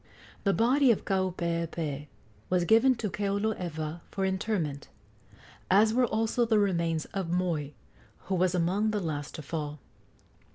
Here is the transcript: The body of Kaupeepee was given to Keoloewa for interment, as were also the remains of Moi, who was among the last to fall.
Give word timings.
The 0.45 0.51
body 0.53 0.89
of 0.89 1.05
Kaupeepee 1.05 2.07
was 2.49 2.65
given 2.65 2.95
to 2.95 3.09
Keoloewa 3.11 4.01
for 4.09 4.25
interment, 4.25 4.87
as 5.69 5.93
were 5.93 6.07
also 6.07 6.43
the 6.43 6.57
remains 6.57 7.05
of 7.13 7.29
Moi, 7.29 7.67
who 8.21 8.33
was 8.33 8.55
among 8.55 8.89
the 8.89 8.99
last 8.99 9.35
to 9.35 9.43
fall. 9.43 9.79